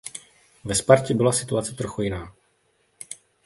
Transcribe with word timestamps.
Ve 0.63 0.75
Spartě 0.75 1.13
byla 1.13 1.31
situace 1.31 1.73
trochu 1.75 2.01
jiná. 2.01 2.33